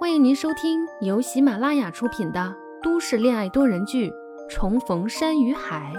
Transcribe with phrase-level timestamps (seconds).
[0.00, 4.08] 欢迎您收听由喜马拉雅出品的都市恋爱多人剧
[4.48, 5.92] 《重逢山与海》，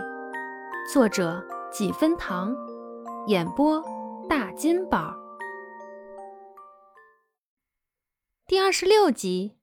[0.94, 2.56] 作者几分糖，
[3.28, 3.84] 演播
[4.30, 5.14] 大金宝，
[8.48, 9.58] 第二十六集。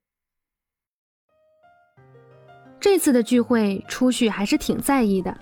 [2.79, 5.35] 这次的聚会，初旭还是挺在意的。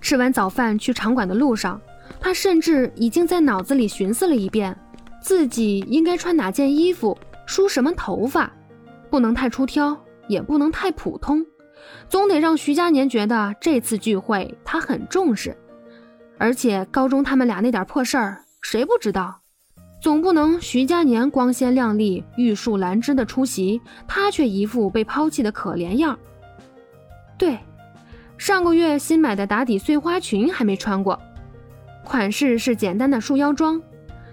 [0.00, 1.82] 吃完早饭去场馆的路上，
[2.20, 4.78] 他甚至已经在脑子里寻思了一遍，
[5.20, 7.18] 自己应该穿哪件衣服。
[7.50, 8.48] 梳什么头发，
[9.10, 11.44] 不能太出挑，也不能太普通，
[12.08, 15.58] 总得让徐佳年觉得这次聚会他很重视。
[16.38, 19.40] 而且高中他们俩那点破事儿，谁不知道？
[20.00, 26.16] 总不能徐佳年光鲜亮丽、玉树兰枝的出席，他却一副被抛弃的可怜样。
[27.36, 27.58] 对，
[28.38, 31.20] 上个月新买的打底碎花裙还没穿过，
[32.04, 33.82] 款式是简单的束腰装，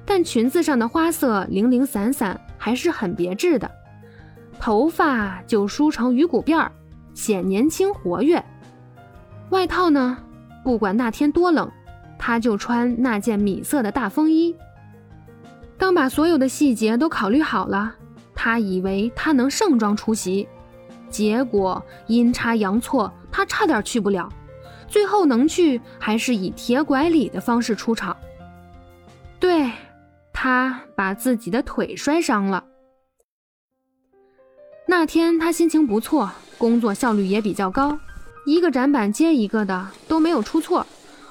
[0.06, 2.40] 但裙子上的花色零零散散。
[2.68, 3.72] 还是很别致的，
[4.60, 6.70] 头发就梳成鱼骨辫儿，
[7.14, 8.44] 显年轻活跃。
[9.52, 10.18] 外套呢，
[10.66, 11.72] 不管那天多冷，
[12.20, 14.54] 他就穿那件米色的大风衣。
[15.78, 17.96] 当把所有的细节都考虑好了，
[18.36, 20.46] 他以为他能盛装出席，
[21.10, 24.28] 结果阴差阳错，他差点去不了，
[24.90, 28.18] 最后能去还是以铁拐李的方式出场。
[29.40, 29.72] 对。
[30.40, 32.64] 他把自己的腿摔伤了。
[34.86, 37.98] 那天他心情不错，工作效率也比较高，
[38.46, 40.86] 一个展板接一个的都没有出错，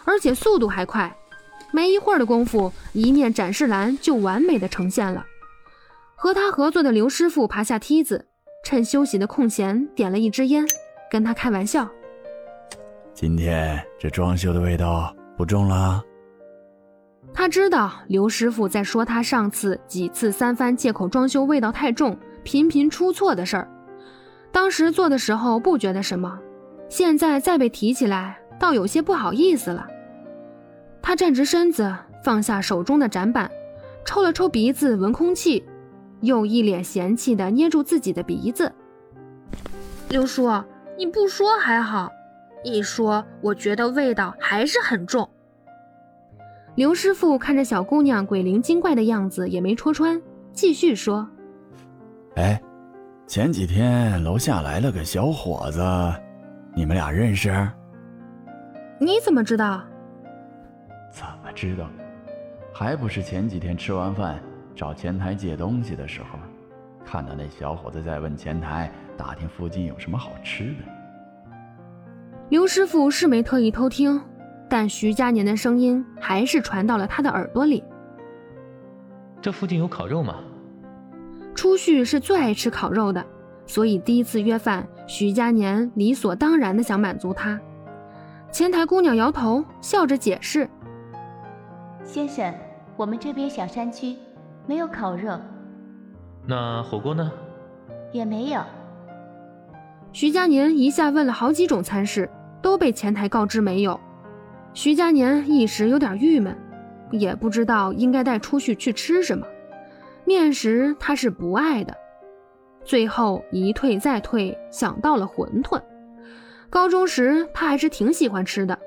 [0.04, 1.16] 而且速度还快。
[1.72, 5.24] 没一会儿的功夫，一面展示栏就完美的呈现了。
[6.16, 8.26] 和他合作的刘师傅爬下梯子，
[8.64, 10.66] 趁休息的空闲点了一支烟，
[11.08, 11.88] 跟他开玩笑
[13.14, 16.02] ：“今天这装修的味道不重了。”
[17.38, 23.68] 他知道刘师傅在说他上次几次三番借口装修味道太重，频频出错的事儿。
[24.50, 26.38] 当时做的时候不觉得什么，
[26.88, 29.86] 现在再被提起来，倒有些不好意思了。
[31.02, 33.50] 他站直身子，放下手中的展板，
[34.06, 35.62] 抽了抽鼻子闻空气，
[36.22, 38.72] 又一脸嫌弃地捏住自己的鼻子。
[40.08, 40.50] 刘叔，
[40.96, 42.10] 你不说还好，
[42.64, 45.28] 一说，我觉得味道还是很重。
[46.76, 50.20] 刘师傅看着小姑娘鬼灵精怪的样子，也没戳穿，
[50.52, 51.26] 继续说
[52.36, 52.60] ：“哎，
[53.26, 55.80] 前几天楼下来了个小伙子，
[56.74, 57.50] 你们俩认识？
[59.00, 59.82] 你怎么知道？
[61.10, 61.88] 怎么知道？
[62.74, 64.38] 还不是前几天吃完饭
[64.74, 66.38] 找前台借东西的时候，
[67.06, 71.56] 看到那小伙子在问前台打听附近有什么好吃的。
[72.50, 74.20] 刘师傅是没特意偷听。”
[74.68, 77.82] 但徐佳年的声音还是传到了他的耳朵里。
[79.40, 80.36] 这附近有烤肉吗？
[81.54, 83.24] 初旭是最爱吃烤肉的，
[83.64, 87.58] 所以第一次约饭，徐佳年理所当然的想满足他。
[88.50, 90.68] 前台姑娘摇头，笑着解释
[92.04, 92.52] ：“先生，
[92.96, 94.16] 我们这边小山区
[94.66, 95.38] 没有烤肉。
[96.46, 97.30] 那火锅呢？
[98.12, 98.60] 也没有。”
[100.12, 102.28] 徐佳年一下问了好几种餐式，
[102.62, 103.98] 都被前台告知没有。
[104.76, 106.54] 徐佳年一时有点郁闷，
[107.10, 109.46] 也不知道应该带出去去吃什么。
[110.26, 111.96] 面食他是不爱的，
[112.84, 115.82] 最后一退再退，想到了馄饨。
[116.68, 118.78] 高中时他还是挺喜欢吃的。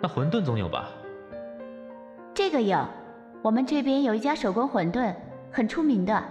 [0.00, 0.88] 那馄饨总有吧？
[2.32, 2.88] 这个有，
[3.42, 5.14] 我们这边有一家手工馄饨，
[5.52, 6.24] 很出名的。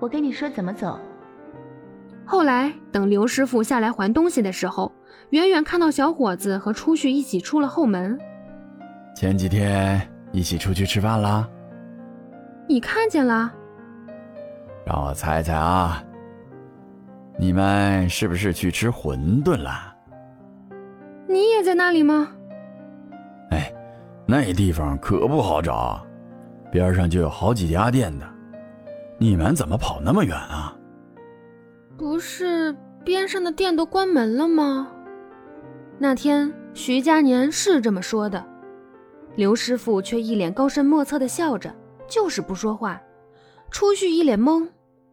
[0.00, 0.98] 我跟你说怎么走。
[2.24, 4.90] 后来等刘师傅下来还东西的时候。
[5.30, 8.18] 远远看到小伙子和初旭一起出了后门。
[9.14, 10.00] 前几天
[10.32, 11.48] 一起出去吃饭啦？
[12.68, 13.52] 你看见了？
[14.84, 16.02] 让我猜猜啊，
[17.38, 19.94] 你们是不是去吃馄饨了？
[21.28, 22.28] 你也在那里吗？
[23.50, 23.72] 哎，
[24.26, 26.04] 那地方可不好找，
[26.70, 28.26] 边上就有好几家店的。
[29.18, 30.76] 你们怎么跑那么远啊？
[31.96, 34.88] 不是边上的店都关门了吗？
[35.98, 38.46] 那天徐佳年是这么说的，
[39.34, 41.74] 刘师傅却一脸高深莫测的笑着，
[42.06, 43.00] 就是不说话。
[43.70, 44.68] 初旭一脸懵，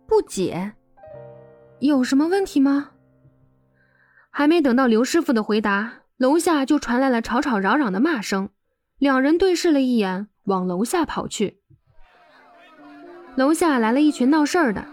[0.06, 0.74] 不解
[1.80, 2.92] ：“有什么问题吗？”
[4.30, 8.50] 还没等到刘师傅的回答，楼下就传来了吵吵嚷嚷的骂声。
[9.00, 11.60] 两人对视了一眼，往楼下跑去。
[13.36, 14.86] 楼下来了一群闹事儿的。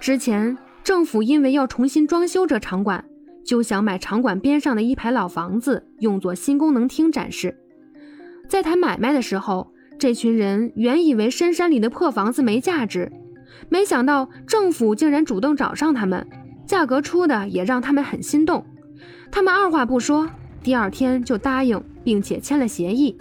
[0.00, 3.07] 之前政府因为要重新装修这场馆。
[3.48, 7.56] 就想买场馆边上的一排老房子，用作新功能厅展示。
[8.46, 13.10] 在谈买卖的时候，这群人原以为深山里的破房子没价值，
[13.70, 16.28] 没想到政府竟然主动找上他们，
[16.66, 18.66] 价格出的也让他们很心动。
[19.32, 20.28] 他们二话不说，
[20.62, 23.16] 第二天就答应，并且签了协议。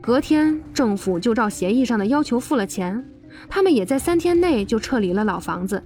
[0.00, 3.04] 隔天，政府就照协议上的要求付了钱，
[3.48, 5.82] 他们也在三天内就撤离了老房子。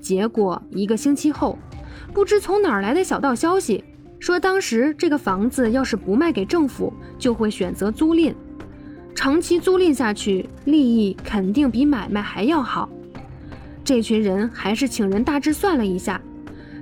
[0.00, 1.58] 结果一个星期后，
[2.12, 3.84] 不知从哪儿来的小道消息，
[4.18, 8.34] 说当时这个房子要是不卖给政府，就会选择租赁。
[9.14, 12.88] 长期租赁下去，利益肯定比买卖还要好。
[13.84, 16.20] 这群人还是请人大致算了一下，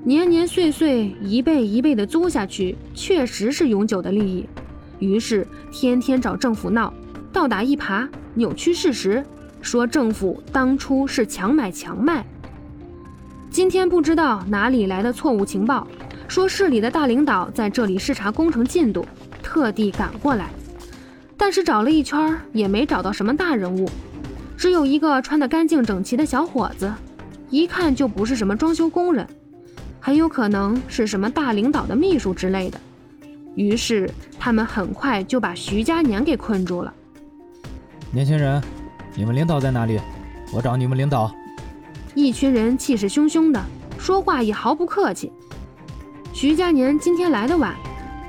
[0.05, 4.46] 年年岁岁一辈一辈的租下去，确实是永久的利益。
[4.99, 6.93] 于是天天找政府闹，
[7.32, 9.25] 倒打一耙，扭曲事实，
[9.61, 12.25] 说政府当初是强买强卖。
[13.56, 15.88] 今天不知道哪里来的错误情报，
[16.29, 19.03] 说市里的大领导在这里视察工程进度，
[19.43, 20.50] 特地赶过来。
[21.38, 23.88] 但是找了一圈也没找到什么大人物，
[24.58, 26.93] 只有一个穿得干净整齐的小伙子，
[27.49, 29.26] 一看就不是什么装修工人，
[30.00, 32.79] 很有可能是什么大领导的秘书之类的。
[33.55, 36.93] 于是他们很快就把徐佳年给困住了。
[38.11, 38.62] 年轻人，
[39.14, 39.99] 你们领导在哪里？
[40.53, 41.35] 我找你们领导。
[42.17, 43.63] 一群人气势汹汹的，
[43.99, 45.31] 说话也毫不客气。
[46.33, 47.75] 徐佳年今天来的晚，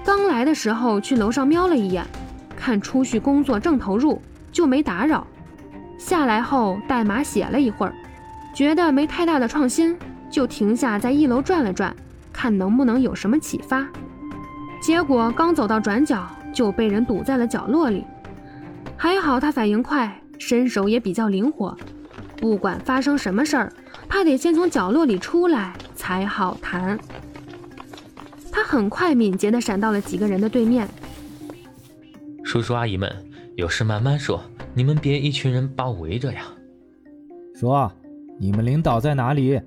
[0.04, 2.06] 刚来的时候去楼上瞄了一眼。
[2.57, 5.25] 看初旭工作正投入，就没打扰。
[5.98, 7.95] 下来后代码写了一会儿，
[8.54, 9.98] 觉得没太大的创新，
[10.30, 11.95] 就停下在一楼转了转，
[12.34, 13.88] 看能不能有什么启发。
[14.81, 18.04] 结果刚走到转角，就被人堵在了角落里。
[18.98, 21.74] 还好他反应快，身手也比较灵活，
[22.38, 23.74] 不管发生什么事儿，
[24.07, 26.98] 他得先从角落里出来才好谈。
[28.51, 30.88] 他很快敏捷地闪到了几个人的对面。
[32.44, 33.12] 叔叔阿姨们，
[33.56, 34.42] 有事慢慢说，
[34.74, 36.45] 你们别一群人把我围着呀。
[37.56, 37.92] 说，
[38.39, 39.60] 你们领导在哪里？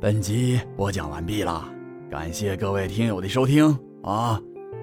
[0.00, 1.64] 本集播讲完毕了，
[2.10, 3.66] 感谢各位听友的收听
[4.02, 4.38] 啊！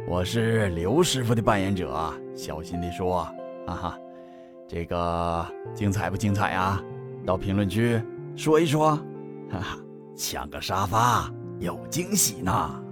[0.07, 3.23] 我是刘师傅的扮演者，小心地说，
[3.65, 3.99] 哈哈，
[4.67, 6.83] 这个精彩不精彩啊？
[7.25, 8.01] 到评论区
[8.35, 8.95] 说一说，
[9.49, 9.77] 哈哈，
[10.15, 11.31] 抢个沙发。
[11.59, 12.83] 有惊喜呢。